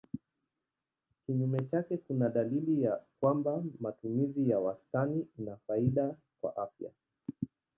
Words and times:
Kinyume 1.25 1.61
chake 1.71 1.97
kuna 1.97 2.29
dalili 2.29 2.81
ya 2.83 3.01
kwamba 3.19 3.63
matumizi 3.79 4.49
ya 4.49 4.59
wastani 4.59 5.27
ina 5.39 5.57
faida 5.67 6.15
kwa 6.41 6.57
afya. 6.57 6.91